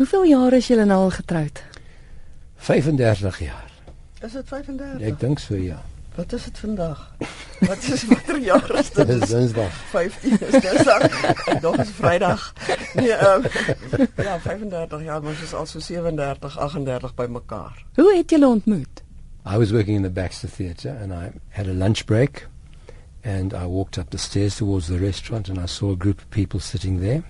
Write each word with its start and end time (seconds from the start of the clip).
Hoeveel 0.00 0.22
jare 0.24 0.56
is 0.56 0.66
julle 0.70 0.84
nou 0.88 0.96
al 1.02 1.10
getroud? 1.12 1.58
35 2.56 3.38
jaar. 3.38 3.72
Is 4.24 4.32
dit 4.32 4.46
35? 4.48 5.00
Ek 5.10 5.18
dink 5.20 5.40
so 5.44 5.58
ja. 5.60 5.76
Wat 6.16 6.32
is 6.32 6.46
dit 6.46 6.60
vandag? 6.62 7.02
Wat 7.68 7.82
is 7.84 8.06
watter 8.08 8.38
jaar 8.40 8.70
is 8.80 8.88
dit? 8.94 9.06
Dit 9.10 9.22
is 9.22 9.28
Dinsdag. 9.28 9.74
15 9.90 10.38
is 10.38 10.56
Dinsdag. 10.64 11.04
Nog 11.66 11.76
is 11.84 11.90
Vrydag. 11.98 12.46
Nee, 12.94 13.12
um, 13.12 13.44
ja, 14.16 14.38
35 14.40 15.02
jaar, 15.04 15.20
maar 15.20 15.34
ons 15.34 15.42
is 15.44 15.52
al 15.52 15.68
so 15.68 15.84
37, 15.84 16.56
38 16.58 17.14
by 17.14 17.26
mekaar. 17.28 17.84
Hoe 18.00 18.14
het 18.16 18.32
julle 18.32 18.48
ontmoet? 18.48 19.02
I 19.44 19.58
was 19.60 19.70
working 19.70 20.00
in 20.00 20.08
the 20.08 20.14
Baxter 20.20 20.48
Theatre 20.48 20.96
and 20.96 21.12
I 21.12 21.28
had 21.48 21.68
a 21.68 21.76
lunch 21.76 22.06
break 22.08 22.46
and 23.20 23.52
I 23.52 23.66
walked 23.66 24.00
up 24.00 24.16
the 24.16 24.18
stairs 24.18 24.56
towards 24.56 24.86
the 24.86 24.96
restaurant 24.96 25.52
and 25.52 25.60
I 25.60 25.68
saw 25.68 25.92
a 25.92 25.96
group 25.96 26.24
of 26.24 26.30
people 26.30 26.60
sitting 26.60 27.00
there 27.04 27.22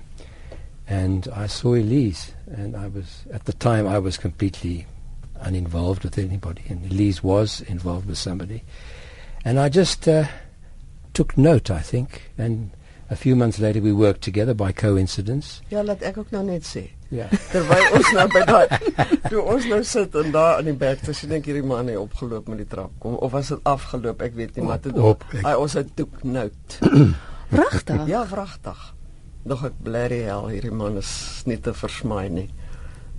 and 0.91 1.29
I 1.32 1.46
saw 1.46 1.75
Elise 1.75 2.32
and 2.50 2.75
I 2.77 2.88
was 2.88 3.25
at 3.32 3.45
the 3.45 3.52
time 3.52 3.86
I 3.86 3.98
was 3.98 4.18
completely 4.18 4.86
uninvolved 5.40 6.03
with 6.04 6.18
anybody 6.18 6.62
and 6.68 6.85
Elise 6.90 7.22
was 7.22 7.61
involved 7.62 8.07
with 8.08 8.18
somebody 8.18 8.62
and 9.45 9.58
I 9.61 9.68
just 9.68 10.08
uh, 10.08 10.25
took 11.14 11.39
note 11.39 11.71
I 11.71 11.81
think 11.81 12.31
and 12.36 12.71
a 13.08 13.17
few 13.17 13.34
months 13.36 13.58
later 13.58 13.81
we 13.81 13.93
worked 13.93 14.22
together 14.22 14.54
by 14.54 14.72
coincidence 14.72 15.61
Ja, 15.71 15.82
laat 15.82 16.03
ek 16.03 16.18
ook 16.18 16.34
nou 16.34 16.43
net 16.45 16.67
sê. 16.67 16.90
yeah 17.11 17.31
Terwyl 17.54 17.86
ons 17.95 18.12
nou 18.14 18.26
by 18.34 18.45
daai 18.50 18.68
toe 19.31 19.40
ons 19.43 19.64
nou 19.70 19.81
sit 19.86 20.14
en 20.14 20.31
daar 20.34 20.59
in 20.61 20.72
die 20.72 20.79
berg, 20.79 21.00
toe 21.07 21.14
sien 21.14 21.32
ek 21.39 21.46
hierdie 21.50 21.67
man 21.67 21.89
hier 21.90 22.03
opgeloop 22.03 22.50
met 22.50 22.64
die 22.64 22.68
trap 22.70 22.93
kom 23.03 23.14
of 23.18 23.32
was 23.32 23.48
dit 23.54 23.62
afgeloop, 23.67 24.22
ek 24.26 24.34
weet 24.39 24.57
nie, 24.59 24.67
maar 24.67 24.82
dit 24.82 24.95
ons 24.98 25.75
het 25.79 25.90
toek 25.96 26.22
nout. 26.26 26.79
Pragtig. 27.57 28.07
Ja, 28.07 28.22
vragtig. 28.31 28.79
Nog 29.43 29.64
ek 29.64 29.72
blerry 29.82 30.22
hel, 30.22 30.49
hierdie 30.49 30.71
man 30.72 30.96
is 30.96 31.43
nie 31.46 31.57
te 31.61 31.72
versmaai 31.75 32.28
nie. 32.28 32.48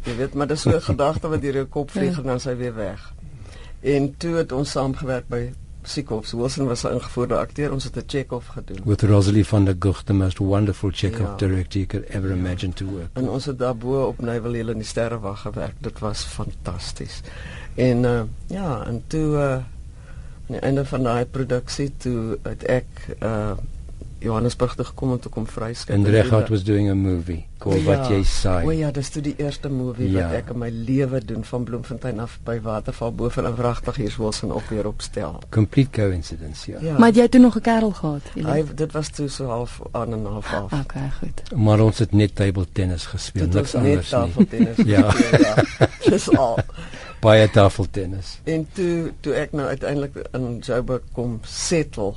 Jy 0.06 0.16
weet, 0.18 0.34
maar 0.34 0.48
dis 0.48 0.62
so 0.62 0.70
'n 0.70 0.82
gedagte 0.82 1.28
wat 1.30 1.42
deur 1.42 1.54
jou 1.54 1.66
kop 1.66 1.92
vlieg 1.92 2.18
en 2.18 2.24
dan 2.24 2.36
is 2.36 2.46
hy 2.46 2.56
weer 2.56 2.76
weg. 2.76 3.14
En 3.82 4.18
toe 4.18 4.36
het 4.36 4.52
ons 4.52 4.72
saamgewerk 4.72 5.28
by 5.28 5.52
Siekhoffs. 5.84 6.34
Wilson 6.34 6.68
was 6.68 6.84
'n 6.86 6.94
ingevoerde 6.94 7.38
akteur. 7.38 7.72
Ons 7.72 7.84
het 7.84 7.96
'n 7.98 8.04
check-off 8.08 8.48
gedoen. 8.48 8.78
with 8.86 9.02
Rosalie 9.02 9.46
van 9.46 9.66
der 9.66 9.76
Gucht 9.80 10.06
the 10.06 10.14
most 10.14 10.38
wonderful 10.38 10.90
Chekhov 10.94 11.28
Ja. 11.28 11.36
director 11.38 11.80
you 11.80 11.86
could 11.88 12.06
ever 12.10 12.32
imagine 12.32 12.74
to 12.74 12.86
work 12.86 13.10
En 13.14 13.30
ons 13.30 13.46
het 13.46 13.58
daarbo 13.60 14.06
op 14.08 14.20
Nywerheel 14.22 14.70
in 14.70 14.78
die 14.78 14.86
Sterrewag 14.86 15.42
gewerk. 15.42 15.74
Dit 15.80 16.00
was 16.00 16.24
fantasties. 16.24 17.22
En 17.76 18.04
uh 18.04 18.22
ja, 18.48 18.86
en 18.86 19.04
toe 19.08 19.36
uh 19.36 19.52
aan 19.54 19.66
die 20.48 20.60
einde 20.60 20.86
van 20.86 21.04
daai 21.04 21.26
produksie 21.26 21.94
toe 21.98 22.38
het 22.44 22.64
ek 22.64 22.86
uh 23.24 23.52
Johannesburg 24.22 24.76
toe 24.76 24.86
gekom 24.86 25.12
om 25.12 25.20
te 25.20 25.30
kom 25.30 25.48
vryskryf. 25.48 25.98
And 25.98 26.06
En 26.06 26.12
Regardt 26.12 26.46
toe- 26.46 26.56
was 26.56 26.64
doing 26.64 26.90
a 26.90 26.94
movie 26.94 27.46
called 27.58 27.80
O 27.80 27.84
Wat 27.84 28.08
Jy 28.08 28.20
O 28.20 28.24
Saai. 28.24 28.78
ja, 28.78 28.92
dis 28.92 29.10
toe 29.10 29.22
die 29.22 29.34
eerste 29.38 29.70
movie 29.70 30.10
Ja. 30.12 30.28
wat 30.28 30.32
ek 30.38 30.50
in 30.50 30.58
my 30.58 30.70
lewe 30.70 31.26
doen 31.26 31.44
van 31.44 31.64
Bloemfontein 31.64 32.20
af 32.20 32.40
by 32.44 32.60
Waterval 32.62 33.12
bo 33.16 33.30
van 33.30 33.56
wragtig 33.56 33.96
hier 33.96 34.14
Wilson 34.18 34.52
op 34.52 34.64
weer 34.70 34.88
opstel. 34.88 35.40
Complete 35.50 35.90
coincidence, 36.02 36.72
ja. 36.72 36.78
Ja. 36.82 36.98
Maar 36.98 37.12
jy 37.12 37.22
het 37.22 37.32
toe 37.32 37.40
nog 37.42 37.56
'n 37.56 37.62
kerel 37.62 37.92
gehad. 37.92 38.22
hy 38.36 38.64
dit 38.76 38.92
was 38.92 39.10
toe 39.10 39.28
so 39.28 39.46
half 39.46 39.80
aan 39.92 40.14
en 40.14 40.26
half 40.26 40.54
af. 40.54 40.74
Okay, 40.74 41.10
goed. 41.20 41.56
Maar 41.56 41.80
ons 41.80 42.00
het 42.00 42.12
net 42.12 42.36
table 42.36 42.66
tennis 42.72 43.06
gespeel, 43.06 43.46
Dit 43.46 43.54
niks 43.54 43.72
was 43.72 43.82
net 43.82 43.92
anders 43.92 44.12
nie. 44.12 44.20
tafeltennis. 44.46 44.86
Ja. 44.96 45.14
ja. 45.40 45.88
Dis 46.10 46.30
al. 46.38 46.58
Baie 47.20 47.50
tafeltennis. 47.50 48.40
En 48.44 48.68
toe 48.74 49.12
toe 49.20 49.34
ek 49.34 49.52
nou 49.52 49.68
uiteindelik 49.68 50.12
in 50.32 50.58
Joburg 50.60 51.02
kom 51.14 51.40
settle, 51.44 52.14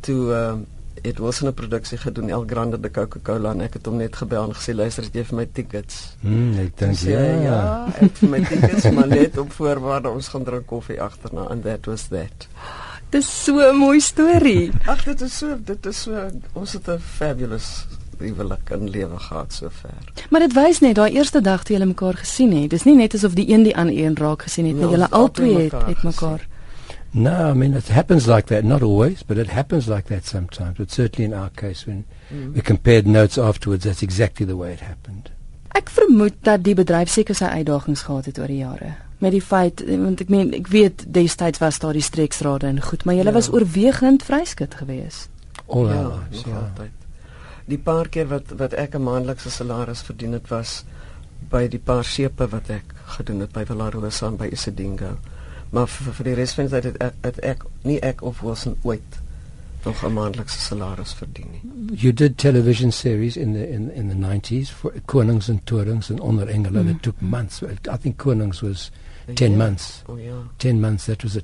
toe 0.00 0.32
ehm 0.34 0.52
um, 0.52 0.66
het 1.02 1.18
Wilson 1.18 1.48
'n 1.48 1.54
produksie 1.54 1.98
gedoen 1.98 2.28
El 2.28 2.44
Grande 2.46 2.80
de 2.80 2.90
Coca-Cola 2.90 3.50
en 3.50 3.60
ek 3.60 3.72
het 3.74 3.86
hom 3.86 3.96
net 3.96 4.16
gebel 4.16 4.44
en 4.44 4.54
gesê 4.54 4.74
luister, 4.74 5.04
het 5.04 5.14
jy 5.14 5.24
vir 5.24 5.36
my 5.36 5.46
tickets? 5.52 6.16
Hmm, 6.20 6.58
ek 6.58 6.78
dink 6.78 6.98
ja. 6.98 7.20
ja, 7.20 7.86
ek 7.86 8.00
het 8.00 8.18
vir 8.18 8.28
my 8.28 8.40
tickets 8.44 8.90
maar 8.90 9.08
net 9.08 9.38
op 9.38 9.52
voorwaarde 9.52 10.08
ons 10.08 10.28
gaan 10.28 10.44
drink 10.44 10.66
koffie 10.66 11.00
agterna 11.02 11.40
and 11.50 11.62
that 11.62 11.86
was 11.86 12.08
that. 12.08 12.48
Dis 13.10 13.44
so 13.44 13.58
'n 13.58 13.76
mooi 13.76 14.00
storie. 14.00 14.70
Ag 14.86 15.04
dit 15.04 15.20
is 15.20 15.38
so 15.38 15.56
dit 15.64 15.86
is 15.86 16.02
so 16.02 16.30
ons 16.52 16.72
het 16.72 16.88
'n 16.88 16.98
fabulous 16.98 17.86
huwelik 18.18 18.70
in 18.70 18.90
lewe 18.90 19.18
gehad 19.18 19.52
sover. 19.52 20.12
Maar 20.30 20.40
dit 20.40 20.52
wys 20.52 20.80
net 20.80 20.94
daai 20.94 21.12
eerste 21.12 21.40
dag 21.40 21.62
toe 21.64 21.76
julle 21.76 21.86
mekaar 21.86 22.14
gesien 22.14 22.52
het. 22.62 22.70
Dis 22.70 22.84
nie 22.84 22.96
net 22.96 23.14
asof 23.14 23.32
die 23.32 23.48
een 23.52 23.62
die 23.62 23.76
ander 23.76 23.96
een 23.96 24.16
raak 24.16 24.42
gesien 24.42 24.66
het 24.66 24.74
nie. 24.74 24.84
ons 24.84 24.92
Julle 24.92 25.10
albei 25.10 25.54
het, 25.54 25.72
mekaar 25.72 25.86
het 25.86 26.02
mekaar. 26.02 26.38
gesien. 26.38 26.55
No, 27.16 27.50
I 27.50 27.54
mean 27.54 27.74
it 27.74 27.88
happens 27.88 28.26
like 28.26 28.46
that, 28.48 28.64
not 28.64 28.82
always, 28.82 29.22
but 29.22 29.38
it 29.38 29.48
happens 29.48 29.86
like 29.88 30.08
that 30.08 30.26
sometimes. 30.26 30.76
But 30.76 30.90
certainly 30.92 31.24
in 31.24 31.34
our 31.34 31.50
case 31.50 31.86
when 31.86 32.04
Mm. 32.30 32.52
we 32.54 32.60
compared 32.60 33.06
notes 33.06 33.38
afterwards, 33.38 33.84
that's 33.84 34.02
exactly 34.02 34.44
the 34.46 34.56
way 34.56 34.72
it 34.72 34.80
happened. 34.80 35.30
Ek 35.74 35.88
vermoed 35.90 36.34
dat 36.42 36.62
die 36.64 36.74
bedryf 36.74 37.08
seker 37.08 37.34
sy 37.34 37.44
uitdagings 37.44 38.02
gehad 38.02 38.24
het 38.26 38.38
oor 38.38 38.46
die 38.50 38.58
jare. 38.58 38.94
Met 39.18 39.32
die 39.32 39.40
feit 39.42 39.80
want 39.86 40.20
ek 40.20 40.28
meen 40.28 40.52
ek 40.54 40.68
weet 40.68 41.04
destyds 41.14 41.58
was 41.62 41.78
daar 41.78 41.92
die 41.96 42.02
streeksrade 42.02 42.66
en 42.66 42.82
goed, 42.82 43.04
maar 43.04 43.14
julle 43.14 43.30
Ja. 43.32 43.34
was 43.38 43.48
oorwegend 43.52 44.22
vryskut 44.22 44.74
geweest. 44.74 45.28
All 45.66 45.86
ja, 45.88 46.02
lives, 46.02 46.44
nog 46.44 46.54
ja. 46.54 46.60
altyd. 46.60 46.90
Die 47.66 47.78
paar 47.78 48.08
keer 48.08 48.26
wat 48.28 48.52
wat 48.56 48.72
ek 48.74 48.94
'n 48.94 49.02
maandelikse 49.02 49.50
salaris 49.50 50.00
verdien 50.02 50.32
het 50.32 50.48
was 50.48 50.84
by 51.50 51.68
die 51.68 51.78
paar 51.78 52.04
sepe 52.04 52.48
wat 52.48 52.68
ek 52.70 52.84
gedoen 53.16 53.40
het 53.40 53.52
by 53.52 53.64
Villarosa 53.64 54.26
en 54.26 54.36
by 54.36 54.48
Isidingo. 54.52 55.16
Maar 55.70 55.86
vir, 55.88 56.12
vir 56.12 56.24
die 56.24 56.34
res 56.34 56.52
van 56.54 56.66
die 56.66 56.72
tyd 56.80 56.84
het 56.84 56.96
ek, 57.02 57.14
het 57.24 57.38
ek 57.44 57.64
nie 57.84 57.98
ek 58.00 58.22
of 58.22 58.40
Wilson 58.40 58.76
ooit 58.82 59.18
nog 59.84 60.02
'n 60.04 60.12
maandelikse 60.12 60.58
salaris 60.60 61.12
verdien 61.14 61.46
nie. 61.52 61.96
You 62.02 62.12
did 62.12 62.38
television 62.38 62.92
series 62.92 63.36
in 63.36 63.52
the 63.52 63.68
in 63.70 63.90
in 63.90 64.08
the 64.08 64.14
90s 64.14 64.70
for 64.70 64.92
Konings 65.06 65.48
and 65.48 65.66
Torings 65.66 66.10
and 66.10 66.20
Onder 66.20 66.48
Engela 66.48 66.80
Mm. 66.82 66.86
that 66.86 67.02
took 67.02 67.20
months. 67.22 67.62
I 67.62 67.96
think 67.96 68.16
Konings 68.16 68.60
was 68.62 68.90
10 69.34 69.52
Ja. 69.52 69.56
months. 69.58 70.02
O 70.08 70.16
ja. 70.16 70.42
10 70.58 70.80
months 70.80 71.04
that 71.06 71.22
was 71.22 71.36
a, 71.36 71.42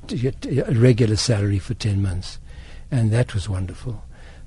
a 0.67 0.73
regular 0.75 1.17
salary 1.17 1.59
for 1.59 1.75
10 1.75 2.01
months 2.03 2.39
and 2.91 3.11
that 3.13 3.33
was 3.35 3.49
wonderful 3.49 4.03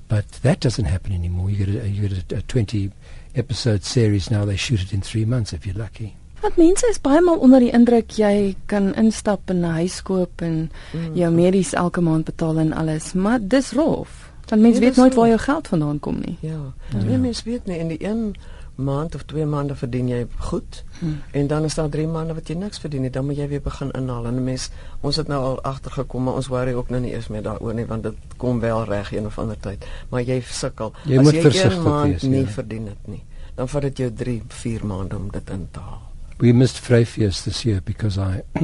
but 0.08 0.24
that 0.42 0.60
doesn't 0.60 0.86
happen 0.86 1.12
anymore 1.12 1.50
you 1.50 1.64
get 1.64 1.68
a, 1.82 1.88
you 1.88 2.08
get 2.08 2.32
a, 2.32 2.36
a 2.36 2.42
20 2.42 2.90
episode 3.34 3.82
series 3.84 4.30
now 4.30 4.44
they 4.46 4.56
shoot 4.56 4.80
it 4.80 4.92
in 4.92 5.00
3 5.02 5.24
months 5.24 5.52
if 5.52 5.66
you're 5.66 5.74
lucky 5.82 6.14
Want 6.40 6.56
mense 6.56 6.86
is 6.90 7.00
baie 7.00 7.20
maal 7.20 7.38
onder 7.38 7.60
die 7.60 7.70
indruk 7.72 8.10
jy 8.10 8.54
kan 8.66 8.94
instap 8.94 9.50
in 9.50 9.60
'n 9.60 9.70
huis 9.80 10.02
koop 10.02 10.40
en 10.42 10.70
Mm. 10.92 11.14
jou 11.14 11.30
medies 11.32 11.72
elke 11.72 12.00
maand 12.00 12.24
betaal 12.24 12.58
en 12.58 12.72
alles, 12.72 13.12
maar 13.12 13.38
dis 13.42 13.72
rof. 13.72 14.30
Want 14.48 14.62
mense 14.62 14.78
Nee, 14.80 14.88
weet 14.88 14.96
nooit 14.98 15.14
waar 15.14 15.28
rof. 15.28 15.34
jou 15.34 15.52
geld 15.52 15.68
vandaan 15.68 16.00
kom 16.00 16.18
nie. 16.20 16.36
Ja. 16.40 16.72
Ja. 16.92 17.02
Nee, 17.04 17.18
mens 17.18 17.42
weet 17.42 17.66
nie 17.66 17.78
in 17.78 17.88
die 17.88 18.04
een 18.04 18.34
maand 18.74 19.14
of 19.14 19.22
twee 19.22 19.44
maande 19.46 19.74
verdien 19.74 20.08
jy 20.08 20.26
goed 20.38 20.84
Hmm. 21.00 21.20
en 21.32 21.46
dan 21.46 21.64
is 21.64 21.74
daar 21.74 21.88
drie 21.88 22.06
maande 22.06 22.34
wat 22.34 22.48
jy 22.48 22.54
niks 22.54 22.78
verdien 22.78 23.00
nie. 23.00 23.10
Dan 23.10 23.24
moet 23.26 23.36
jy 23.36 23.48
weer 23.48 23.60
begin 23.62 23.90
inhaal 23.90 24.26
en 24.26 24.34
'n 24.34 24.44
mens 24.44 24.70
ons 25.00 25.16
het 25.16 25.28
nou 25.28 25.44
al 25.44 25.62
agtergekom 25.62 26.22
maar 26.24 26.34
ons 26.34 26.46
worry 26.46 26.72
ook 26.72 26.88
nou 26.90 27.00
nie 27.02 27.12
eers 27.12 27.28
meer 27.28 27.42
daaroor 27.42 27.74
nie 27.74 27.86
want 27.86 28.02
dit 28.02 28.14
kom 28.36 28.60
wel 28.60 28.84
reg 28.84 29.12
een 29.12 29.26
of 29.26 29.38
ander 29.38 29.56
tyd. 29.60 29.86
Maar 30.08 30.22
jy 30.22 30.40
sukkel. 30.40 30.92
Jy 31.06 31.18
As 31.18 31.24
moet 31.24 31.34
jy 31.34 31.40
versigtig 31.40 31.76
een 31.76 31.82
maand 31.82 32.10
wees, 32.12 32.22
nie 32.22 32.40
ja. 32.44 32.46
verdien 32.46 32.84
dit 32.84 33.06
nie, 33.06 33.22
dan 33.54 33.68
vat 33.68 33.82
dit 33.82 33.96
jou 33.96 34.12
3, 34.12 34.42
4 34.48 34.84
maande 34.86 35.16
om 35.16 35.30
dit 35.30 35.50
in 35.50 35.68
te 35.70 35.80
haal. 35.80 36.02
We 36.38 36.52
missed 36.52 36.82
Freyfius 36.82 37.44
this 37.44 37.64
year 37.64 37.80
because 37.80 38.18
I 38.18 38.42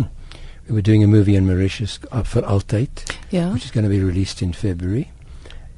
we 0.69 0.75
were 0.75 0.83
doing 0.83 1.03
a 1.03 1.07
movie 1.07 1.37
in 1.37 1.47
Mauritius 1.47 1.99
uh, 2.11 2.23
for 2.23 2.43
Altate 2.43 3.11
Ja. 3.31 3.53
which 3.53 3.65
is 3.65 3.71
going 3.71 3.85
to 3.85 3.91
be 3.91 4.01
released 4.03 4.43
in 4.43 4.53
February 4.53 5.11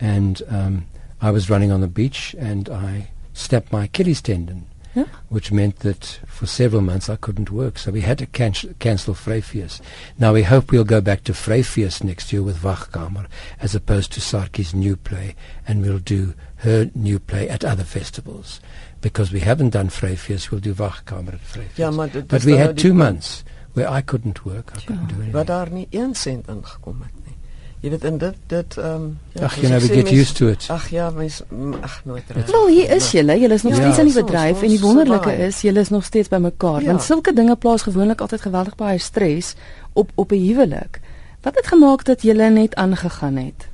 and 0.00 0.42
um, 0.48 0.86
I 1.20 1.30
was 1.30 1.48
running 1.48 1.72
on 1.72 1.80
the 1.80 1.88
beach 1.88 2.34
and 2.38 2.68
I 2.68 3.10
snapped 3.32 3.72
my 3.72 3.84
Achilles 3.84 4.20
tendon 4.20 4.66
Ja. 4.94 5.04
which 5.28 5.50
meant 5.52 5.80
that 5.80 6.20
for 6.26 6.46
several 6.46 6.82
months 6.82 7.08
I 7.08 7.16
couldn't 7.16 7.50
work. 7.50 7.78
So 7.78 7.90
we 7.90 8.02
had 8.02 8.18
to 8.18 8.26
cancel, 8.26 8.70
cancel 8.78 9.14
Freyfius. 9.14 9.80
Now 10.18 10.32
we 10.32 10.42
hope 10.42 10.70
we'll 10.70 10.84
go 10.84 11.00
back 11.00 11.24
to 11.24 11.32
Freyfius 11.32 12.02
next 12.04 12.32
year 12.32 12.42
with 12.42 12.62
Wachkamer 12.62 13.26
as 13.60 13.74
opposed 13.74 14.12
to 14.12 14.20
Sarki's 14.20 14.74
new 14.74 14.96
play, 14.96 15.34
and 15.66 15.82
we'll 15.82 15.98
do 15.98 16.34
her 16.56 16.90
new 16.94 17.18
play 17.18 17.48
at 17.48 17.64
other 17.64 17.84
festivals. 17.84 18.60
Because 19.04 19.32
we 19.32 19.40
haven't 19.44 19.72
done 19.72 19.90
Freyfius, 19.90 20.48
we'll 20.50 20.60
do 20.64 20.72
Wachkamer 20.74 21.34
at 21.34 21.40
Freyfius. 21.42 21.76
Ja, 21.76 21.90
maar 21.90 22.10
dit 22.10 22.26
but 22.26 22.42
we 22.42 22.50
nou 22.50 22.60
had 22.62 22.76
die 22.76 22.84
two 22.84 22.94
months 22.94 23.42
where 23.74 23.98
I 23.98 24.02
couldn't 24.04 24.42
work. 24.44 24.72
I 24.76 24.84
couldn't 24.84 25.08
do 25.08 25.14
anything. 25.14 25.32
Wat 25.32 25.46
daar 25.46 25.68
nie 25.70 25.86
1 25.90 26.14
sent 26.14 26.48
ingekom 26.48 27.02
het 27.02 27.12
nie. 27.26 27.36
Jy 27.84 27.90
weet 27.92 28.04
in 28.08 28.18
dit 28.18 28.36
dit 28.48 28.76
ehm 28.80 28.94
um, 29.02 29.18
Ach, 29.42 29.52
soos 29.52 29.60
you 29.60 29.68
know, 29.68 29.80
we 29.80 29.88
get 29.94 30.04
mens- 30.04 30.20
used 30.20 30.36
to 30.36 30.48
it. 30.48 30.66
Ag 30.70 30.86
ja, 30.90 31.10
mens 31.10 31.42
mm, 31.50 31.74
ag 31.84 31.98
nooit 32.04 32.22
reg. 32.32 32.46
Wel 32.50 32.66
hier 32.68 32.90
is 32.96 33.10
julle, 33.12 33.36
julle 33.40 33.54
is 33.54 33.62
nog 33.62 33.76
Ja, 33.76 33.80
steeds 33.82 33.98
in 33.98 34.08
die 34.12 34.22
bedryf 34.22 34.62
en 34.62 34.68
die 34.68 34.80
wonderlike 34.80 35.36
is 35.36 35.60
julle 35.60 35.80
is 35.80 35.88
nog 35.92 36.04
steeds 36.04 36.28
by 36.32 36.40
mekaar 36.40 36.80
Ja. 36.80 36.86
want 36.86 37.02
sulke 37.02 37.32
dinge 37.36 37.56
plaas 37.56 37.82
gewoonlik 37.82 38.20
altyd 38.20 38.40
geweldig 38.40 38.74
baie 38.80 38.98
stres 38.98 39.54
op 39.92 40.10
op 40.14 40.32
'n 40.32 40.40
huwelik. 40.46 41.00
Wat 41.42 41.54
het 41.54 41.66
gemaak 41.66 42.04
dat 42.04 42.22
julle 42.22 42.50
net 42.50 42.74
aangegaan 42.74 43.36
het? 43.36 43.68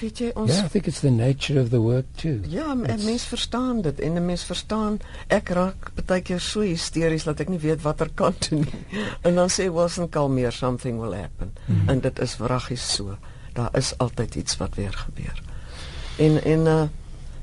Weet 0.00 0.18
jy 0.18 0.30
ons 0.34 0.50
Yeah, 0.52 0.64
I 0.64 0.68
think 0.68 0.86
it's 0.86 1.00
the 1.00 1.10
nature 1.10 1.60
of 1.60 1.70
the 1.70 1.80
work 1.80 2.04
too. 2.16 2.40
Ja, 2.48 2.74
It's- 2.82 3.04
mens 3.04 3.24
verstaan 3.24 3.80
dit 3.82 4.00
en 4.00 4.12
'n 4.14 4.26
mens 4.26 4.44
verstaan 4.44 4.98
ek 5.28 5.48
raak 5.48 5.92
baie 6.06 6.20
keer 6.22 6.40
so 6.40 6.60
hysteries 6.60 7.24
dat 7.24 7.40
ek 7.40 7.48
nie 7.48 7.58
weet 7.58 7.82
watter 7.82 8.10
kant 8.14 8.40
toe 8.48 8.58
nie. 8.58 8.84
En 9.26 9.34
dan 9.34 9.48
sê 9.48 9.70
Wilson 9.72 10.08
kalmeer 10.08 10.52
something 10.52 11.00
will 11.00 11.14
happen. 11.14 11.52
Mhm. 11.66 11.88
En 11.88 12.00
dit 12.00 12.18
is 12.18 12.36
wraggies 12.36 12.94
so. 12.94 13.16
Daar 13.52 13.76
is 13.76 13.98
altyd 13.98 14.34
iets 14.34 14.56
wat 14.56 14.74
weer 14.74 14.92
gebeur. 14.92 15.42
En 16.18 16.42
en 16.44 16.66
uh 16.66 16.82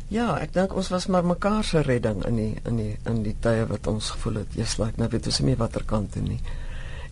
Ja, 0.10 0.40
ek 0.42 0.54
dink 0.54 0.74
ons 0.74 0.88
was 0.90 1.06
maar 1.08 1.26
mekaar 1.26 1.64
se 1.64 1.82
redding 1.86 2.26
in 2.26 2.36
die 2.36 2.56
in 2.66 2.76
die 2.76 2.98
in 3.06 3.24
die 3.24 3.36
tye 3.40 3.66
wat 3.70 3.88
ons 3.88 4.10
gevoel 4.10 4.34
het 4.34 4.56
jy's 4.58 4.78
like 4.78 4.98
nou 4.98 5.10
weet 5.10 5.26
ons 5.26 5.40
nie 5.40 5.56
watter 5.56 5.84
kant 5.86 6.12
toe 6.12 6.22
nie. 6.22 6.40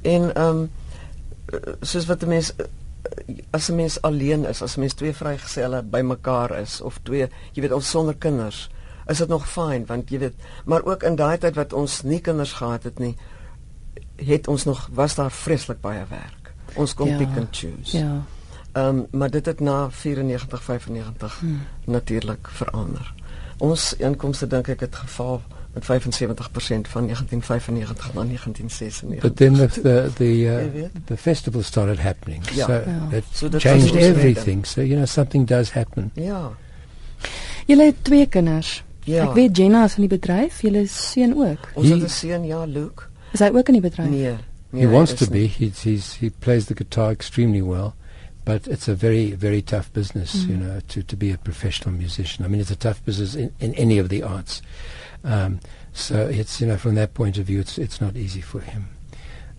En 0.01 0.33
ehm 0.35 0.47
um, 0.57 0.69
soos 1.81 2.05
wat 2.05 2.23
'n 2.23 2.27
mens 2.27 2.51
as 3.51 3.69
'n 3.69 3.75
mens 3.75 4.01
alleen 4.01 4.45
is, 4.45 4.61
as 4.61 4.75
'n 4.75 4.79
mens 4.79 4.93
twee 4.93 5.13
vrygestelle 5.13 5.83
bymekaar 5.83 6.59
is 6.59 6.81
of 6.81 6.99
twee, 7.03 7.29
jy 7.53 7.61
weet 7.61 7.71
ons 7.71 7.89
sonder 7.89 8.15
kinders, 8.15 8.69
is 9.07 9.17
dit 9.17 9.27
nog 9.27 9.49
fyn 9.49 9.85
want 9.85 10.09
jy 10.09 10.19
weet, 10.19 10.35
maar 10.65 10.83
ook 10.85 11.03
in 11.03 11.15
daai 11.15 11.37
tyd 11.37 11.55
wat 11.55 11.73
ons 11.73 12.01
nie 12.01 12.19
kinders 12.19 12.53
gehad 12.53 12.83
het 12.83 12.99
nie, 12.99 13.15
het 14.15 14.47
ons 14.47 14.63
nog 14.63 14.89
was 14.93 15.15
daar 15.15 15.31
vreeslik 15.31 15.81
baie 15.81 16.05
werk. 16.09 16.53
Ons 16.75 16.93
kon 16.93 17.07
ja, 17.07 17.17
pick 17.17 17.37
and 17.37 17.47
choose. 17.51 17.97
Ja. 17.97 18.23
Ehm 18.71 18.97
um, 18.97 19.05
maar 19.11 19.29
dit 19.29 19.45
het 19.45 19.59
na 19.59 19.89
94 19.89 20.63
95 20.63 21.39
hmm. 21.39 21.61
natuurlik 21.85 22.47
verander. 22.47 23.13
Ons 23.57 23.93
inkomste 23.93 24.47
dink 24.47 24.67
ek 24.67 24.79
het 24.79 24.95
geval 24.95 25.41
met 25.77 26.01
75% 26.01 26.87
van 26.89 27.03
1995 27.05 28.13
na 28.13 28.23
1996. 28.23 29.21
But 29.21 29.35
then 29.35 29.53
the 29.53 29.67
the 29.67 30.11
the, 30.17 30.31
uh, 30.47 30.89
the 31.05 31.17
festival 31.17 31.63
started 31.63 31.99
happening. 31.99 32.43
Ja. 32.53 32.65
So 32.65 32.73
ja. 32.73 33.17
it 33.17 33.23
so 33.31 33.49
changed 33.49 33.95
everything. 33.95 34.65
So 34.65 34.81
you 34.81 34.95
know 34.95 35.05
something 35.05 35.47
does 35.47 35.71
happen. 35.71 36.11
Ja. 36.13 36.51
Julle 37.65 37.83
het 37.83 37.95
twee 38.01 38.25
kinders. 38.25 38.83
Ja. 39.03 39.27
Ek 39.27 39.33
weet 39.33 39.57
Jenna 39.57 39.83
is 39.83 39.95
in 39.95 40.07
die 40.07 40.17
bedryf, 40.17 40.61
julle 40.61 40.83
seun 40.87 41.35
ook. 41.35 41.69
Ons 41.73 41.89
het 41.89 42.03
'n 42.03 42.09
seun, 42.09 42.45
ja, 42.45 42.65
Luke. 42.65 43.03
Is 43.31 43.39
hy 43.39 43.49
ook 43.53 43.67
in 43.67 43.73
die 43.73 43.81
bedryf? 43.81 44.09
Nee. 44.09 44.35
nee 44.69 44.85
he 44.85 44.91
wants 44.91 45.13
to 45.13 45.29
be. 45.29 45.47
He's, 45.47 45.83
he's 45.83 46.15
he 46.19 46.31
plays 46.39 46.65
the 46.65 46.73
guitar 46.73 47.11
extremely 47.11 47.61
well. 47.61 47.93
but 48.47 48.65
it's 48.65 48.87
a 48.87 48.95
very 48.95 49.31
very 49.31 49.61
tough 49.61 49.91
business 49.91 50.45
mm. 50.45 50.49
you 50.49 50.57
know 50.57 50.79
to 50.87 51.03
to 51.03 51.17
be 51.17 51.31
a 51.31 51.37
professional 51.37 51.93
musician 51.93 52.45
i 52.45 52.47
mean 52.47 52.61
it's 52.61 52.71
a 52.71 52.77
tough 52.77 53.03
business 53.03 53.35
in, 53.35 53.51
in 53.59 53.73
any 53.75 53.99
of 53.99 54.07
the 54.07 54.23
arts 54.23 54.61
um, 55.23 55.59
so 55.93 56.27
it's 56.27 56.61
you 56.61 56.67
know 56.67 56.77
from 56.77 56.95
that 56.95 57.13
point 57.13 57.37
of 57.37 57.45
view 57.45 57.59
it's 57.59 57.77
it's 57.77 57.99
not 57.99 58.15
easy 58.15 58.41
for 58.41 58.59
him 58.59 58.89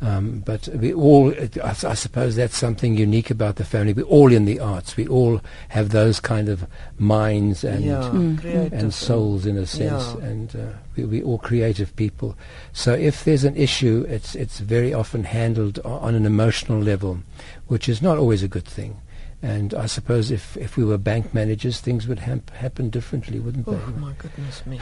um, 0.01 0.41
but 0.47 0.69
we 0.69 0.93
all, 0.95 1.35
I, 1.35 1.71
I, 1.71 1.95
suppose 1.95 2.37
that's 2.37 2.57
something 2.57 2.97
unique 2.97 3.31
about 3.31 3.57
the 3.57 3.65
family. 3.65 3.93
We're 3.93 4.05
all 4.05 4.33
in 4.33 4.45
the 4.45 4.61
arts. 4.61 4.97
We 4.97 5.09
all 5.09 5.41
have 5.71 5.89
those 5.89 6.21
kind 6.21 6.49
of 6.49 6.69
minds 6.99 7.65
and 7.65 7.85
yeah, 7.85 8.09
mm. 8.13 8.73
and 8.73 8.95
souls 8.95 9.45
in 9.45 9.57
a 9.57 9.67
sense, 9.67 10.15
yeah. 10.21 10.25
and 10.25 10.55
uh, 10.55 10.73
we, 10.95 11.05
we're 11.05 11.25
all 11.25 11.39
creative 11.39 11.97
people. 11.97 12.37
So 12.73 12.93
if 12.93 13.25
there's 13.25 13.43
an 13.43 13.57
issue, 13.57 14.07
it's 14.09 14.37
it's 14.37 14.61
very 14.61 14.95
often 14.95 15.25
handled 15.25 15.81
on 15.81 16.15
an 16.15 16.27
emotional 16.27 16.81
level, 16.81 17.19
which 17.67 17.89
is 17.89 18.01
not 18.01 18.19
always 18.19 18.45
a 18.45 18.49
good 18.49 18.67
thing. 18.67 18.99
And 19.41 19.73
I 19.73 19.87
suppose 19.87 20.33
if, 20.33 20.57
if 20.57 20.77
we 20.77 20.85
were 20.85 20.99
bank 20.99 21.33
managers, 21.33 21.79
things 21.81 22.09
would 22.09 22.19
ha- 22.19 22.41
happen 22.55 22.91
differently, 22.91 23.39
wouldn't 23.39 23.69
oh, 23.69 23.73
they? 23.73 23.79
Oh 23.79 24.01
my 24.01 24.13
goodness 24.19 24.67
me! 24.67 24.81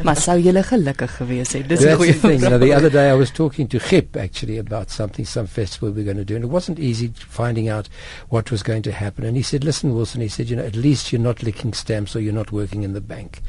maar 0.06 0.14
sou 0.16 0.38
julle 0.38 0.62
gelukkig 0.62 1.16
gewees 1.16 1.52
het? 1.52 1.66
Dis 1.68 1.82
'n 1.82 1.96
goeie 1.98 2.14
thing. 2.14 2.38
You 2.42 2.50
know, 2.50 2.58
the 2.58 2.72
other 2.72 2.90
day 2.90 3.10
I 3.10 3.14
was 3.18 3.32
talking 3.32 3.66
to 3.70 3.80
Gip 3.80 4.16
actually 4.16 4.58
about 4.58 4.90
something, 4.90 5.26
some 5.26 5.48
festival 5.48 5.90
we 5.90 5.96
we're 5.96 6.04
going 6.04 6.16
to 6.16 6.24
do, 6.24 6.36
and 6.36 6.44
it 6.44 6.50
wasn't 6.50 6.78
easy 6.78 7.10
finding 7.16 7.68
out 7.68 7.88
what 8.28 8.52
was 8.52 8.62
going 8.62 8.82
to 8.82 8.92
happen. 8.92 9.24
And 9.24 9.36
he 9.36 9.42
said, 9.42 9.64
"Listen, 9.64 9.92
Wilson," 9.92 10.20
he 10.20 10.28
said, 10.28 10.48
"you 10.48 10.54
know, 10.54 10.64
at 10.64 10.76
least 10.76 11.10
you're 11.10 11.20
not 11.20 11.42
licking 11.42 11.74
stamps 11.74 12.14
or 12.14 12.20
you're 12.20 12.32
not 12.32 12.52
working 12.52 12.84
in 12.84 12.92
the 12.92 13.00
bank." 13.00 13.42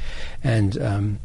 And 0.43 0.81
um, 0.81 1.19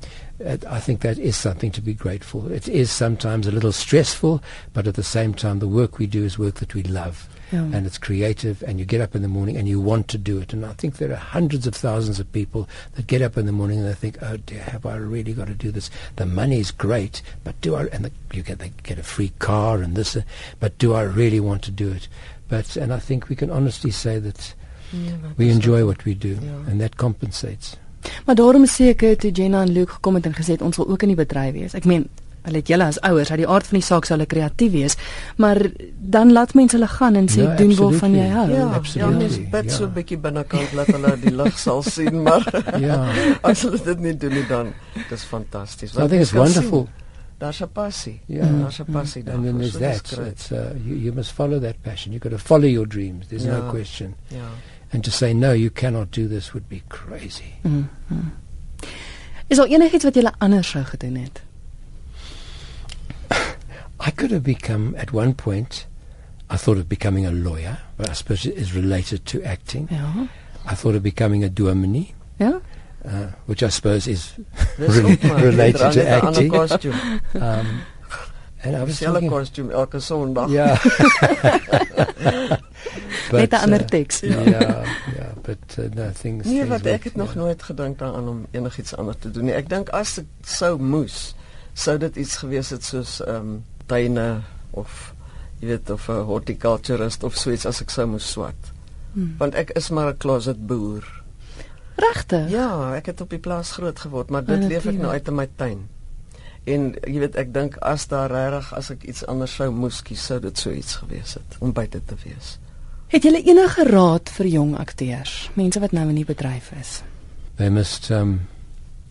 I 0.69 0.81
think 0.81 1.01
that 1.01 1.19
is 1.19 1.37
something 1.37 1.71
to 1.71 1.81
be 1.81 1.95
grateful. 1.95 2.53
It 2.53 2.69
is 2.69 2.91
sometimes 2.91 3.47
a 3.47 3.53
little 3.53 3.73
stressful, 3.73 4.43
but 4.75 4.87
at 4.87 4.97
the 4.97 5.03
same 5.03 5.33
time, 5.33 5.61
the 5.61 5.69
work 5.69 5.99
we 5.99 6.07
do 6.07 6.25
is 6.25 6.39
work 6.39 6.57
that 6.57 6.75
we 6.75 6.83
love. 6.83 7.29
Yeah. 7.53 7.69
And 7.73 7.87
it's 7.87 7.99
creative, 7.99 8.63
and 8.63 8.79
you 8.79 8.87
get 8.87 9.03
up 9.03 9.15
in 9.15 9.21
the 9.21 9.29
morning 9.29 9.57
and 9.59 9.69
you 9.69 9.79
want 9.79 10.09
to 10.09 10.19
do 10.19 10.39
it. 10.39 10.53
And 10.55 10.65
I 10.65 10.73
think 10.73 10.97
there 10.97 11.13
are 11.13 11.17
hundreds 11.17 11.67
of 11.67 11.75
thousands 11.75 12.19
of 12.19 12.33
people 12.33 12.69
that 12.95 13.07
get 13.07 13.21
up 13.21 13.37
in 13.37 13.45
the 13.45 13.53
morning 13.53 13.81
and 13.81 13.89
they 13.89 13.95
think, 13.95 14.17
"Oh 14.23 14.39
dear, 14.39 14.63
have 14.63 14.87
I 14.87 14.97
really 14.97 15.35
got 15.35 15.49
to 15.49 15.55
do 15.55 15.71
this? 15.71 15.91
The 16.17 16.25
money 16.27 16.61
is 16.61 16.71
great, 16.71 17.21
but 17.45 17.61
do 17.61 17.75
I?" 17.75 17.85
And 17.93 18.07
the, 18.07 18.13
you 18.33 18.43
get 18.43 18.59
they 18.59 18.73
get 18.83 18.99
a 18.99 19.03
free 19.03 19.33
car 19.39 19.83
and 19.83 19.95
this, 19.95 20.17
uh, 20.17 20.23
but 20.61 20.79
do 20.79 20.95
I 20.95 21.03
really 21.03 21.41
want 21.41 21.63
to 21.65 21.71
do 21.71 21.91
it? 21.93 22.09
But 22.49 22.77
and 22.77 22.93
I 22.93 22.99
think 22.99 23.29
we 23.29 23.37
can 23.37 23.51
honestly 23.51 23.91
say 23.91 24.19
that 24.19 24.55
yeah, 24.93 25.17
we 25.37 25.51
enjoy 25.51 25.85
what 25.85 26.05
we 26.05 26.15
do, 26.15 26.39
yeah. 26.41 26.71
and 26.71 26.81
that 26.81 26.97
compensates. 26.97 27.77
Maar 28.27 28.35
daarom 28.35 28.67
sê 28.67 28.91
ek 28.93 29.05
toe 29.21 29.31
Jenna 29.31 29.63
en 29.63 29.73
Luke 29.73 29.93
gekom 29.93 30.19
het 30.19 30.27
en 30.27 30.35
gesê 30.35 30.57
ons 30.59 30.77
wil 30.77 30.89
ook 30.89 31.03
in 31.07 31.13
die 31.15 31.19
bedryf 31.19 31.53
wees. 31.55 31.75
Ek 31.79 31.87
meen 31.87 32.09
Hulle 32.43 32.59
het 32.59 32.69
julle 32.69 32.87
as 32.91 32.99
ouers 33.07 33.31
uit 33.31 33.39
die 33.39 33.49
aard 33.49 33.67
van 33.71 33.79
die 33.79 33.87
saak 33.87 34.07
sou 34.09 34.17
hulle 34.17 34.27
kreatief 34.27 34.73
wees, 34.73 34.97
maar 35.37 35.61
dan 36.15 36.33
laat 36.33 36.55
mense 36.59 36.77
hulle 36.77 36.89
gaan 36.91 37.19
en 37.21 37.29
sê 37.31 37.45
ja, 37.45 37.55
doen 37.57 37.75
wat 37.79 37.95
van 38.01 38.17
jy 38.17 38.25
hou. 38.33 38.47
Ja, 38.51 38.81
ja, 38.95 39.11
mens 39.11 39.39
bet 39.53 39.71
ja. 39.71 39.77
so 39.77 39.87
'n 39.87 39.93
bietjie 39.93 40.19
binnekant 40.19 40.73
laat 40.73 40.91
hulle 40.91 41.17
die 41.23 41.35
lig 41.43 41.59
sal 41.59 41.83
sien, 41.97 42.23
maar 42.23 42.43
ja. 42.81 42.99
as 43.51 43.63
hulle 43.63 43.79
dit 43.85 44.01
nie 44.01 44.17
doen 44.17 44.35
nie 44.35 44.47
dan 44.49 44.75
dis 45.09 45.23
fantasties. 45.23 45.93
So 45.93 46.05
I 46.05 46.09
think 46.09 46.23
it's 46.23 46.33
wonderful. 46.33 46.89
Daar's 47.39 47.61
'n 47.61 47.69
passie. 47.73 48.21
Ja, 48.27 48.47
mm, 48.47 48.61
daar's 48.63 48.79
'n 48.81 48.93
passie 48.93 49.23
daar. 49.23 49.35
And 49.35 49.45
then 49.45 49.59
there's 49.59 49.79
that. 49.79 50.19
It's 50.27 50.51
uh, 50.51 50.59
you, 50.85 50.97
you 50.97 51.15
must 51.15 51.31
follow 51.33 51.61
that 51.61 51.83
passion. 51.83 52.13
You've 52.13 52.29
got 52.29 52.39
to 52.39 52.45
follow 52.45 52.69
your 52.69 52.87
dreams. 52.87 53.27
There's 53.27 53.45
ja. 53.45 53.57
no 53.57 53.71
question. 53.71 54.15
Ja. 54.29 54.47
And 54.93 55.05
to 55.05 55.11
say 55.11 55.33
no, 55.33 55.53
you 55.53 55.71
cannot 55.71 56.11
do 56.11 56.29
this 56.29 56.53
would 56.53 56.69
be 56.69 56.83
crazy. 56.89 57.55
Mm, 57.63 57.89
mm. 58.07 58.33
Is 59.47 59.57
daar 59.57 59.67
enigiets 59.67 60.05
wat 60.05 60.15
jy 60.15 60.31
anders 60.39 60.71
sou 60.71 60.85
gedoen 60.85 61.17
het? 61.17 61.43
I 64.05 64.11
could 64.11 64.33
have 64.33 64.43
become, 64.43 64.97
at 64.99 65.13
one 65.13 65.33
point, 65.35 65.87
I 66.51 66.57
thought 66.57 66.77
of 66.77 66.89
becoming 66.89 67.25
a 67.25 67.31
lawyer, 67.31 67.79
but 67.97 68.11
I 68.11 68.15
suppose 68.15 68.45
it 68.45 68.57
is 68.57 68.75
related 68.75 69.25
to 69.27 69.43
acting. 69.45 69.89
Yeah. 69.91 70.27
I 70.67 70.75
thought 70.75 70.97
of 70.97 71.03
becoming 71.03 71.45
a 71.45 71.49
dominee. 71.49 72.15
Yeah. 72.39 72.59
Uh, 73.05 73.29
which 73.47 73.63
I 73.63 73.69
suppose 73.69 74.07
is 74.09 74.35
re- 74.79 75.17
related 75.23 75.93
to 75.93 76.09
acting. 76.09 76.53
Um, 77.41 77.83
and 78.65 78.77
I 78.77 78.85
was 78.85 79.01
talking, 79.01 79.29
costume 79.29 79.71
elke 79.73 79.99
Sondag. 79.99 80.51
Yeah. 80.51 80.79
but, 83.31 83.51
Net 83.51 83.53
'n 83.53 83.63
ander 83.63 83.83
teks. 83.83 84.21
Ja, 84.21 84.39
ja, 85.19 85.35
but 85.43 85.59
uh, 85.79 85.91
no 85.95 86.11
things. 86.15 86.47
Nee, 86.47 86.65
wat 86.71 86.87
ek 86.87 87.05
het 87.11 87.17
nog 87.17 87.35
nooit 87.35 87.63
gedink 87.63 87.99
daaraan 87.99 88.29
om 88.29 88.47
enigiets 88.51 88.95
anders 88.95 89.17
te 89.19 89.31
doen 89.31 89.51
nie. 89.51 89.55
Ek 89.55 89.67
dink 89.69 89.91
as 89.91 90.19
ek 90.23 90.31
sou 90.47 90.79
moes, 90.79 91.35
sou 91.75 91.99
dit 91.99 92.17
iets 92.23 92.37
gewees 92.37 92.71
het 92.71 92.85
soos 92.85 93.19
ehm 93.25 93.35
um, 93.35 93.65
tuine 93.93 94.29
of 94.73 95.13
jy 95.61 95.69
weet 95.71 95.91
of 95.95 96.09
'n 96.11 96.25
horticulturist 96.27 97.25
of 97.25 97.37
so 97.37 97.53
iets 97.53 97.67
as 97.67 97.83
ek 97.83 97.91
sou 97.91 98.07
moes 98.07 98.31
swat. 98.31 98.73
Hmm. 99.13 99.35
Want 99.39 99.55
ek 99.55 99.71
is 99.77 99.91
maar 99.91 100.09
'n 100.09 100.19
closet 100.19 100.67
boer. 100.67 101.05
Regtig? 101.97 102.51
Ja, 102.51 102.95
ek 102.97 103.07
het 103.07 103.21
op 103.21 103.31
die 103.31 103.39
plaas 103.39 103.73
groot 103.73 103.99
geword, 103.99 104.31
maar 104.31 104.45
dit 104.45 104.65
leef 104.65 104.87
ek 104.87 104.99
nou 104.99 105.13
uit 105.13 105.29
in 105.29 105.35
my 105.35 105.49
tuin. 105.57 105.89
En 106.65 106.95
jy 107.05 107.19
weet 107.19 107.37
ek 107.37 107.53
dink 107.55 107.77
as 107.77 108.07
daar 108.07 108.31
regtig 108.31 108.73
as 108.75 108.91
ek 108.91 109.03
iets 109.03 109.27
anders 109.27 109.55
sou 109.55 109.71
moes 109.71 110.03
kies, 110.03 110.25
sou 110.27 110.41
dit 110.41 110.59
so 110.59 110.71
iets 110.71 110.95
gewees 111.03 111.35
het 111.35 111.57
om 111.59 111.73
buite 111.73 112.01
te 112.05 112.15
wees. 112.25 112.59
Het 113.13 113.23
jy 113.23 113.43
enige 113.45 113.85
raad 113.85 114.31
vir 114.31 114.47
jong 114.47 114.77
akteurs, 114.79 115.51
mense 115.55 115.81
wat 115.81 115.93
nou 115.93 116.09
in 116.09 116.15
die 116.15 116.25
bedryf 116.25 116.73
is? 116.81 117.03
They 117.57 117.69
must 117.69 118.11
um 118.11 118.41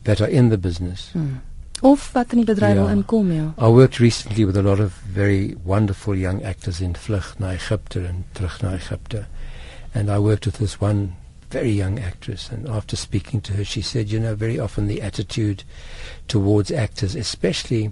that 0.04 0.22
are 0.22 0.32
in 0.32 0.50
the 0.50 0.58
business. 0.58 1.12
Hmm. 1.14 1.42
Of 1.82 2.12
wat 2.14 2.32
in 2.32 2.44
die 2.44 2.46
bedryf 2.46 2.76
wil 2.78 2.92
inkom, 2.94 3.32
ja. 3.34 3.54
I 3.58 3.70
worked 3.74 3.98
recently 3.98 4.46
with 4.46 4.58
a 4.58 4.62
lot 4.62 4.80
of 4.80 4.94
very 5.14 5.56
wonderful 5.64 6.16
young 6.16 6.44
actors 6.44 6.80
in 6.80 6.94
vlug 6.94 7.34
na 7.40 7.56
Egypte 7.58 8.06
and 8.08 8.24
terug 8.34 8.62
na 8.62 8.76
Egypte. 8.76 9.26
And 9.94 10.10
I 10.10 10.20
worked 10.20 10.46
with 10.46 10.58
this 10.58 10.80
one 10.80 11.16
very 11.50 11.72
young 11.72 12.00
actress 12.00 12.50
and 12.52 12.70
after 12.70 12.96
speaking 12.96 13.42
to 13.42 13.54
her 13.54 13.66
she 13.66 13.82
said, 13.82 14.12
you 14.12 14.20
know, 14.20 14.36
very 14.36 14.60
often 14.60 14.88
the 14.88 15.02
attitude 15.02 15.64
towards 16.28 16.72
actors, 16.72 17.16
especially 17.16 17.92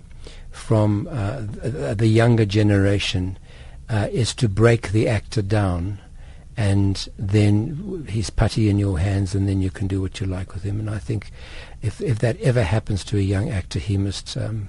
from 0.52 1.08
uh, 1.12 1.42
the, 1.42 1.96
the 1.98 2.08
younger 2.08 2.46
generation, 2.46 3.38
uh, 3.90 4.08
is 4.12 4.36
to 4.36 4.48
break 4.48 4.92
the 4.92 5.08
actor 5.08 5.42
down 5.42 6.00
and 6.60 7.08
then 7.18 8.06
he's 8.10 8.30
putty 8.30 8.68
in 8.70 8.78
your 8.78 9.00
hands 9.00 9.34
and 9.34 9.48
then 9.48 9.62
you 9.62 9.72
can 9.72 9.88
do 9.88 10.02
what 10.02 10.20
you 10.20 10.28
like 10.28 10.54
with 10.54 10.64
him. 10.64 10.78
And 10.78 10.90
I 10.90 11.00
think 11.00 11.32
if 11.82 12.02
if 12.02 12.20
that 12.20 12.38
ever 12.42 12.64
happens 12.64 13.06
to 13.06 13.18
a 13.18 13.22
young 13.22 13.50
actor 13.50 13.80
he 13.80 13.98
must 13.98 14.36
um, 14.36 14.68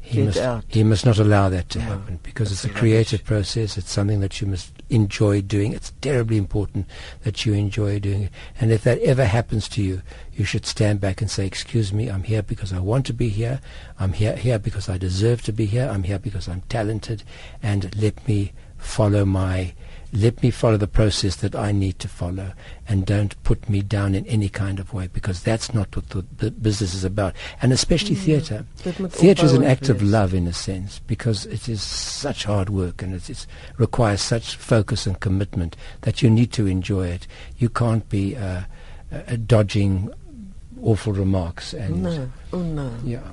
he 0.00 0.16
Get 0.16 0.24
must 0.26 0.38
out. 0.38 0.64
he 0.66 0.82
must 0.82 1.06
not 1.06 1.18
allow 1.20 1.48
that 1.50 1.68
to 1.68 1.78
No, 1.78 1.84
happen 1.84 2.18
because 2.24 2.50
it's 2.50 2.64
a 2.64 2.68
creative 2.68 3.22
process. 3.24 3.78
It's 3.78 3.92
something 3.92 4.18
that 4.20 4.40
you 4.40 4.48
must 4.48 4.72
enjoy 4.90 5.40
doing. 5.40 5.72
It's 5.72 5.92
terribly 6.00 6.36
important 6.36 6.88
that 7.22 7.46
you 7.46 7.54
enjoy 7.54 8.00
doing 8.00 8.22
it. 8.24 8.32
And 8.60 8.72
if 8.72 8.82
that 8.82 8.98
ever 8.98 9.24
happens 9.24 9.68
to 9.68 9.82
you 9.84 10.02
you 10.32 10.44
should 10.44 10.66
stand 10.66 11.00
back 11.00 11.20
and 11.20 11.30
say 11.30 11.46
excuse 11.46 11.92
me 11.92 12.10
I'm 12.10 12.24
here 12.24 12.42
because 12.42 12.72
I 12.72 12.80
want 12.80 13.06
to 13.06 13.12
be 13.14 13.28
here. 13.28 13.60
I'm 14.00 14.14
here 14.14 14.34
here 14.34 14.58
because 14.58 14.88
I 14.88 14.98
deserve 14.98 15.42
to 15.42 15.52
be 15.52 15.66
here. 15.66 15.88
I'm 15.88 16.02
here 16.02 16.18
because 16.18 16.48
I'm 16.48 16.62
talented. 16.62 17.22
And 17.62 17.94
let 18.02 18.26
me 18.26 18.50
follow 18.78 19.24
my 19.24 19.74
let 20.14 20.42
me 20.42 20.50
follow 20.50 20.76
the 20.76 20.86
process 20.86 21.36
that 21.36 21.56
I 21.56 21.72
need 21.72 21.98
to 21.98 22.08
follow 22.08 22.52
and 22.88 23.04
don't 23.04 23.40
put 23.42 23.68
me 23.68 23.82
down 23.82 24.14
in 24.14 24.24
any 24.26 24.48
kind 24.48 24.78
of 24.78 24.94
way 24.94 25.08
because 25.08 25.42
that's 25.42 25.74
not 25.74 25.94
what 25.96 26.10
the, 26.10 26.24
the 26.36 26.52
business 26.52 26.94
is 26.94 27.02
about. 27.02 27.34
And 27.60 27.72
especially 27.72 28.14
theatre. 28.14 28.64
Theatre 28.76 29.44
is 29.44 29.52
an 29.52 29.64
act 29.64 29.88
of 29.88 30.02
love 30.02 30.32
in 30.32 30.46
a 30.46 30.52
sense 30.52 31.00
because 31.00 31.46
it 31.46 31.68
is 31.68 31.82
such 31.82 32.44
hard 32.44 32.70
work 32.70 33.02
and 33.02 33.12
it 33.12 33.46
requires 33.76 34.22
such 34.22 34.54
focus 34.54 35.04
and 35.04 35.18
commitment 35.18 35.76
that 36.02 36.22
you 36.22 36.30
need 36.30 36.52
to 36.52 36.68
enjoy 36.68 37.08
it. 37.08 37.26
You 37.58 37.68
can't 37.68 38.08
be 38.08 38.36
uh, 38.36 38.62
uh, 39.12 39.36
dodging 39.46 40.12
awful 40.80 41.12
remarks 41.12 41.72
and 41.72 42.02
nee, 42.02 42.28
oh 42.52 42.62
nee. 42.62 43.12
yeah. 43.12 43.30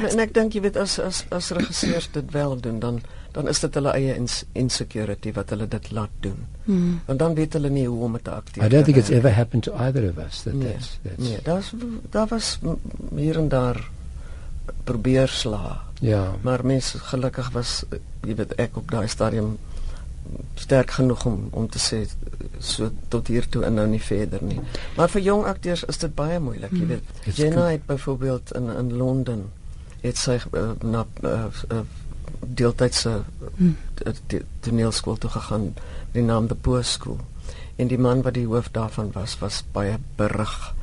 En, 0.00 0.08
en 0.10 0.18
ek 0.24 0.34
dink 0.34 0.52
jy 0.56 0.60
weet 0.60 0.76
as 0.76 0.98
as 1.00 1.24
as 1.30 1.50
regisseurs 1.50 2.08
dit 2.12 2.30
wel 2.32 2.56
doen 2.60 2.78
dan 2.80 3.00
dan 3.36 3.48
is 3.48 3.60
dit 3.60 3.74
hulle 3.74 3.90
eie 3.92 4.14
ins 4.16 4.44
insecurity 4.56 5.32
wat 5.36 5.50
hulle 5.52 5.66
dit 5.68 5.90
laat 5.92 6.10
doen. 6.24 6.38
Hmm. 6.64 7.00
Want 7.06 7.18
dan 7.18 7.34
weet 7.34 7.52
hulle 7.52 7.68
nie 7.70 7.86
hoe 7.86 8.04
om 8.04 8.16
te 8.22 8.30
akteer. 8.30 8.64
I 8.64 8.68
don't 8.68 8.84
think 8.84 8.96
it's 8.96 9.10
ever 9.10 9.34
happened 9.34 9.62
to 9.68 9.74
either 9.76 10.08
of 10.08 10.16
us 10.18 10.42
that 10.42 10.54
nee, 10.54 10.72
that's 10.72 10.98
that's 11.02 11.18
nee, 11.28 11.38
daar's 11.44 11.72
daar 12.10 12.26
was 12.32 12.58
hier 13.14 13.36
en 13.38 13.48
daar 13.48 13.88
probeer 14.84 15.28
sla. 15.28 15.82
yeah. 16.00 16.32
Maar 16.42 16.64
mense 16.66 16.98
gelukkig 16.98 17.50
was 17.52 17.84
jy 18.26 18.34
weet 18.34 18.54
ek 18.60 18.76
op 18.76 18.90
daai 18.90 19.08
stadium 19.08 19.58
sterk 20.54 20.90
genoeg 20.90 21.26
om 21.26 21.48
om 21.50 21.68
te 21.70 21.78
sê 21.78 22.00
so 22.58 22.90
tot 23.08 23.28
hier 23.28 23.46
toe 23.48 23.62
en 23.64 23.74
nou 23.78 23.86
nie 23.86 24.00
verder 24.02 24.42
nie. 24.42 24.58
Maar 24.96 25.08
vir 25.12 25.22
jong 25.22 25.44
akteurs 25.46 25.84
is 25.84 25.98
dit 26.02 26.14
baie 26.14 26.40
moeilik, 26.40 26.72
jy 26.72 26.78
Hmm. 26.78 26.88
weet. 26.88 27.36
Jenna 27.36 27.68
het 27.70 27.86
byvoorbeeld 27.86 28.52
in 28.54 28.68
in 28.78 28.92
Londen 28.96 29.44
het 30.06 30.18
sy 30.18 30.38
uh, 30.52 30.70
na 30.82 31.04
uh, 31.22 31.44
uh, 31.72 31.80
deeltydse 32.46 33.22
Hmm. 33.56 33.76
toneelskool 34.60 35.16
toe 35.18 35.30
gegaan 35.30 35.74
die 36.12 36.22
naam 36.22 36.48
the 36.48 36.54
Poor 36.54 36.84
School. 36.84 37.18
En 37.76 37.88
die 37.88 37.98
man 37.98 38.22
wat 38.22 38.34
die 38.34 38.46
hoof 38.46 38.68
daarvan 38.72 39.10
was 39.12 39.38
was 39.38 39.62
baie 39.72 39.98
berig 40.16 40.74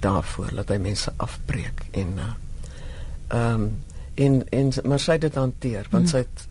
daarvoor 0.00 0.54
dat 0.54 0.68
hy 0.68 0.76
mense 0.82 1.12
afbreek 1.16 1.86
en 1.90 2.18
ehm 3.28 3.52
um, 3.52 3.70
en 4.14 4.48
en 4.50 4.72
maar 4.84 5.00
sy 5.00 5.12
het 5.12 5.20
dit 5.20 5.34
hanteer 5.34 5.86
want 5.90 6.04
Mm. 6.04 6.10
sy 6.10 6.18
het 6.18 6.46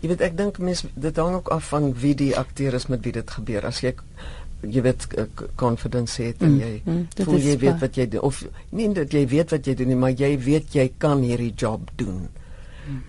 jy 0.00 0.08
weet 0.08 0.20
ek 0.20 0.36
dink 0.36 0.58
mense 0.58 0.88
dit 0.94 1.16
hang 1.16 1.34
ook 1.34 1.48
af 1.48 1.68
van 1.68 1.92
wie 1.94 2.14
die 2.14 2.36
akteur 2.36 2.74
is 2.74 2.86
met 2.86 3.04
wie 3.04 3.12
dit 3.12 3.30
gebeur 3.30 3.66
as 3.66 3.80
jy 3.80 3.94
jy 4.62 4.82
weet 4.82 5.06
confidence 5.54 6.22
het 6.22 6.42
en 6.42 6.52
Mm, 6.52 6.60
jy 6.60 6.82
mm, 6.84 7.06
dit 7.14 7.26
voel 7.26 7.38
jy 7.38 7.56
weet 7.58 7.80
wat 7.80 7.96
jy 7.96 8.06
doen 8.08 8.20
of 8.20 8.44
nie 8.70 8.92
dat 8.94 9.12
jy 9.12 9.26
weet 9.28 9.50
wat 9.50 9.66
jy 9.66 9.74
doen 9.74 9.88
nie 9.88 9.96
maar 9.96 10.14
jy 10.16 10.38
weet 10.38 10.74
jy 10.74 10.92
kan 10.98 11.22
hierdie 11.22 11.52
job 11.56 11.90
doen. 11.96 12.28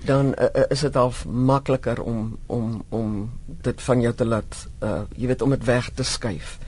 Dan 0.06 0.36
uh, 0.38 0.64
is 0.70 0.84
dit 0.86 0.96
al 0.96 1.14
makliker 1.26 2.02
om 2.02 2.38
om 2.46 2.84
om 2.90 3.32
dit 3.46 3.82
van 3.82 4.02
jou 4.02 4.14
te 4.14 4.26
laat 4.26 4.68
uh, 4.84 5.02
jy 5.18 5.28
weet 5.28 5.42
om 5.42 5.50
dit 5.50 5.66
weg 5.66 5.90
te 5.94 6.04
skuif. 6.04 6.60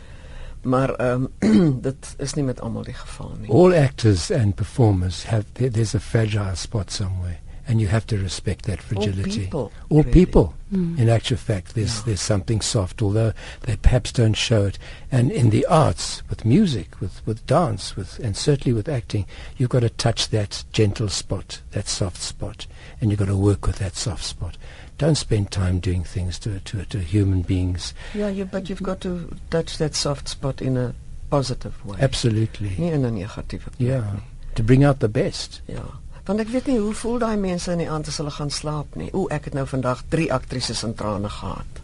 Maar 0.66 0.96
ehm 0.96 1.28
um, 1.40 1.82
dit 1.88 2.16
is 2.18 2.34
nie 2.34 2.44
met 2.44 2.62
almal 2.62 2.84
die 2.84 2.98
geval 2.98 3.36
nie. 3.40 3.50
All 3.50 3.74
actors 3.74 4.32
and 4.32 4.56
performers 4.56 5.24
have 5.26 5.46
there, 5.54 5.70
there's 5.70 5.96
a 5.96 6.00
fragile 6.00 6.56
spot 6.56 6.92
somewhere, 6.92 7.40
and 7.68 7.82
you 7.82 7.88
have 7.88 8.06
to 8.08 8.18
respect 8.18 8.66
that 8.66 8.82
fragility. 8.82 9.42
people, 9.46 9.72
All 9.90 10.00
really. 10.04 10.12
people. 10.12 10.54
Mm. 10.74 10.98
In 11.00 11.10
actual 11.10 11.38
fact, 11.38 11.74
there's 11.76 11.98
Yeah. 11.98 12.04
there's 12.06 12.22
something 12.22 12.62
soft, 12.62 13.02
although 13.02 13.34
they 13.62 13.76
perhaps 13.78 14.12
don't 14.12 14.36
show 14.38 14.66
it. 14.66 14.78
And 15.12 15.32
in 15.32 15.50
the 15.50 15.66
arts, 15.68 16.22
with 16.30 16.46
music, 16.46 17.00
with 17.00 17.22
with 17.26 17.46
dance, 17.48 17.96
with 17.96 18.20
and 18.20 18.36
certainly 18.38 18.74
with 18.74 18.88
acting, 18.90 19.26
you've 19.58 19.70
got 19.70 19.82
to 19.82 19.90
touch 19.90 20.30
that 20.30 20.64
gentle 20.72 21.10
spot, 21.10 21.62
that 21.72 21.88
soft 21.88 22.22
spot, 22.22 22.68
and 23.02 23.10
you've 23.10 23.20
got 23.20 23.28
to 23.28 23.38
work 23.38 23.66
with 23.68 23.78
that 23.80 23.96
soft 23.96 24.24
spot. 24.24 24.58
Don't 24.98 25.16
spend 25.18 25.52
time 25.52 25.80
doing 25.80 26.04
things 26.04 26.40
to 26.40 26.60
to 26.60 26.86
to 26.86 27.00
human 27.00 27.42
beings. 27.42 27.94
Ja, 28.14 28.28
you, 28.28 28.46
but 28.46 28.70
you've 28.70 28.84
got 28.84 29.02
to 29.02 29.30
touch 29.50 29.78
that 29.78 29.96
soft 29.96 30.28
spot 30.30 30.62
in 30.62 30.78
a 30.78 30.94
positive 31.30 31.74
way. 31.86 31.98
Absolutely. 32.00 32.76
Nie 32.78 32.92
in 32.94 33.06
'n 33.06 33.16
negatiewe 33.16 33.60
plek 33.60 33.74
Yeah. 33.78 34.14
nie. 34.14 34.22
To 34.56 34.64
bring 34.64 34.84
out 34.86 35.00
the 35.00 35.10
best. 35.10 35.62
Ja. 35.68 35.82
Want 36.26 36.40
ek 36.40 36.48
weet 36.50 36.68
nie 36.68 36.80
hoe 36.80 36.94
voel 36.94 37.20
daai 37.22 37.38
mense 37.38 37.72
in 37.72 37.78
die 37.84 37.90
aand 37.90 38.08
as 38.08 38.18
hulle 38.18 38.32
gaan 38.34 38.50
slaap 38.50 38.96
nie. 38.96 39.10
O, 39.14 39.28
ek 39.30 39.46
het 39.46 39.54
nou 39.54 39.66
vandag 39.70 40.04
3 40.10 40.32
aktrises 40.34 40.84
in 40.84 40.94
trane 40.98 41.30
gehad. 41.30 41.82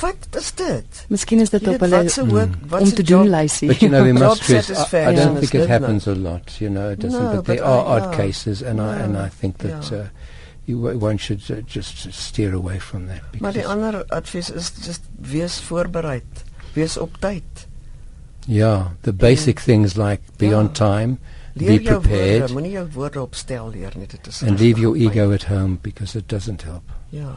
Wat 0.00 0.26
is 0.38 0.52
dit? 0.54 1.04
Miskien 1.10 1.40
is 1.42 1.50
dit 1.50 1.68
op 1.68 1.80
hulle 1.80 1.96
wat 2.04 2.10
se 2.10 2.22
Mm. 2.22 2.30
work, 2.30 2.52
wat 2.70 2.80
om 2.80 2.86
se 2.86 2.94
te 2.94 3.02
doen 3.02 3.28
lysie. 3.30 3.68
But 3.68 3.80
you 3.80 3.90
know, 3.90 4.02
we 4.04 4.12
must 4.18 4.42
stress. 4.42 4.70
I, 4.94 5.10
I 5.10 5.14
don't 5.14 5.38
think 5.38 5.54
it 5.54 5.60
good 5.60 5.68
happens 5.68 6.06
a 6.06 6.14
lot. 6.14 6.52
You 6.60 6.70
know, 6.70 6.90
it 6.90 7.00
doesn't. 7.00 7.22
No, 7.22 7.36
but 7.36 7.44
there 7.46 7.56
but 7.56 7.64
are 7.66 7.82
I- 7.82 7.96
odd 7.96 8.12
yeah. 8.14 8.16
cases, 8.26 8.62
and 8.62 8.80
I 8.80 8.94
and 9.02 9.16
I 9.16 9.28
think 9.40 9.58
that 9.58 9.90
Yeah. 9.90 9.98
uh, 10.00 10.06
you 10.66 10.78
one 11.00 11.16
should 11.18 11.40
uh, 11.50 11.62
just 11.66 12.12
steer 12.12 12.54
away 12.54 12.78
from 12.80 13.06
that. 13.06 13.22
Maar 13.40 13.52
die 13.52 13.62
Because, 13.62 13.74
ander 13.74 14.04
advies 14.08 14.50
is 14.50 14.70
just 14.86 15.00
wees 15.20 15.60
voorberei. 15.60 16.22
Wees 16.74 16.96
op 16.96 17.16
tyd. 17.20 17.66
yeah, 18.46 18.86
the 19.02 19.12
basic 19.12 19.60
things 19.60 19.96
like 19.96 20.20
be 20.36 20.46
Yeah. 20.46 20.58
on 20.58 20.72
time, 20.72 21.18
Leer 21.58 21.78
be 21.78 21.84
prepared, 21.84 22.38
woorde, 22.38 22.52
moenie 22.52 22.72
jou 22.72 22.86
woorde 22.94 23.20
opstel 23.20 23.70
leer 23.70 23.92
nie, 23.98 24.06
dit 24.06 24.26
is 24.26 24.42
and 24.42 24.60
leave 24.60 24.80
your 24.80 24.96
ego 24.96 25.32
at 25.32 25.44
home 25.50 25.78
because 25.82 26.18
it 26.18 26.28
doesn't 26.28 26.62
help. 26.62 26.82
Ja. 27.10 27.32